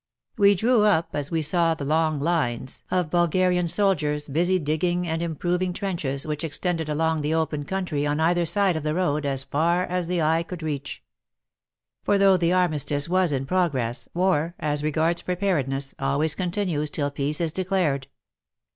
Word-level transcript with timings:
We 0.35 0.55
drew 0.55 0.81
up 0.81 1.09
as 1.13 1.29
we 1.29 1.43
saw 1.43 1.75
long 1.79 2.19
lines 2.19 2.81
of 2.89 3.11
Bulgarian 3.11 3.67
WAR 3.67 3.91
AND 3.91 3.99
WOMEN 4.01 4.09
199 4.25 4.25
soldiers 4.25 4.27
busy 4.33 4.57
digging 4.57 5.07
and 5.07 5.21
improving 5.21 5.73
trenches 5.73 6.25
which 6.25 6.43
extended 6.43 6.89
along 6.89 7.21
the 7.21 7.35
open 7.35 7.65
country 7.65 8.07
on 8.07 8.19
either 8.19 8.43
side 8.43 8.75
of 8.75 8.81
the 8.81 8.95
road 8.95 9.27
as 9.27 9.43
far 9.43 9.83
as 9.83 10.07
the 10.07 10.19
eye 10.19 10.41
could 10.41 10.63
reach. 10.63 11.03
For 12.01 12.17
though 12.17 12.35
the 12.35 12.51
armistice 12.51 13.07
was 13.07 13.31
in 13.31 13.45
pro 13.45 13.69
gress, 13.69 14.07
war— 14.15 14.55
as 14.59 14.81
regards 14.81 15.21
preparedness— 15.21 15.93
always 15.99 16.33
continues 16.33 16.89
till 16.89 17.11
peace 17.11 17.39
is 17.39 17.51
declared. 17.51 18.07